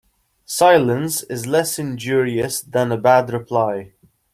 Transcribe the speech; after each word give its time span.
Silence 0.47 1.21
is 1.25 1.45
less 1.45 1.77
injurious 1.77 2.59
than 2.61 2.91
a 2.91 2.97
bad 2.97 3.31
reply. 3.31 3.93